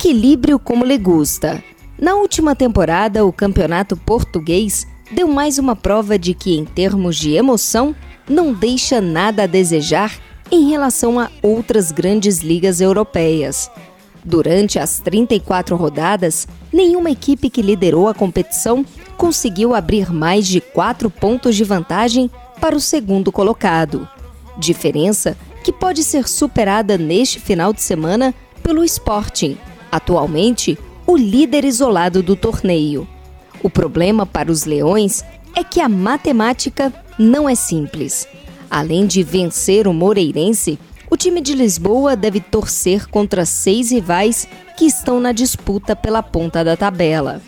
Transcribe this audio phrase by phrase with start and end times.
[0.00, 1.60] Equilíbrio como le gusta.
[2.00, 7.32] Na última temporada, o campeonato português deu mais uma prova de que, em termos de
[7.32, 7.96] emoção,
[8.30, 10.16] não deixa nada a desejar
[10.52, 13.68] em relação a outras grandes ligas europeias.
[14.24, 21.10] Durante as 34 rodadas, nenhuma equipe que liderou a competição conseguiu abrir mais de 4
[21.10, 24.08] pontos de vantagem para o segundo colocado.
[24.56, 29.58] Diferença que pode ser superada neste final de semana pelo Sporting,
[29.90, 33.08] atualmente o líder isolado do torneio.
[33.62, 38.28] O problema para os Leões é que a matemática não é simples.
[38.70, 40.78] Além de vencer o Moreirense,
[41.10, 44.46] o time de Lisboa deve torcer contra seis rivais
[44.76, 47.40] que estão na disputa pela ponta da tabela.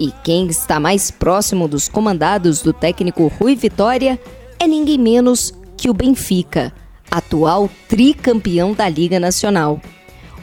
[0.00, 4.18] E quem está mais próximo dos comandados do técnico Rui Vitória
[4.58, 6.72] é ninguém menos que o Benfica,
[7.10, 9.80] atual tricampeão da Liga Nacional.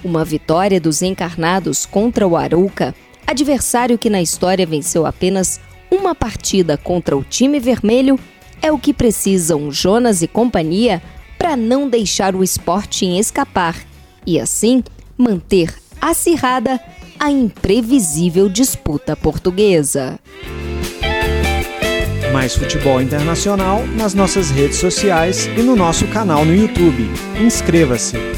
[0.04, 2.96] Uma vitória dos encarnados contra o Arouca,
[3.28, 5.60] adversário que na história venceu apenas
[5.92, 8.18] uma partida contra o time vermelho,
[8.62, 11.02] é o que precisam Jonas e companhia
[11.38, 13.76] para não deixar o Sporting escapar
[14.26, 14.84] e assim
[15.18, 16.80] manter acirrada
[17.20, 20.20] a imprevisível disputa portuguesa.
[22.32, 27.10] Mais futebol internacional nas nossas redes sociais e no nosso canal no YouTube.
[27.42, 28.29] Inscreva-se!